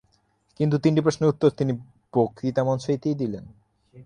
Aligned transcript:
কিন্তু 0.59 0.75
তিনটি 0.77 1.01
প্রশ্নের 1.01 1.31
উত্তর 1.33 1.49
তিনি 1.49 1.73
বক্তৃতামঞ্চ 2.13 2.83
হইতেই 2.89 3.15
দিলেন। 3.15 3.45